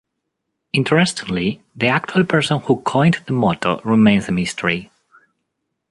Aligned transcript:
Interestingly, 0.73 1.61
the 1.75 1.85
actual 1.85 2.23
person 2.23 2.59
who 2.61 2.81
coined 2.81 3.19
the 3.27 3.33
motto 3.33 3.79
remains 3.83 4.27
a 4.27 4.31
mystery. 4.31 4.89